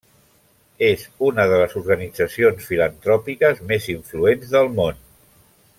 És 0.87 1.03
una 1.27 1.45
de 1.51 1.59
les 1.63 1.75
organitzacions 1.81 2.65
filantròpiques 2.71 3.65
més 3.73 3.89
influents 3.97 4.55
del 4.57 4.75
món. 4.81 5.03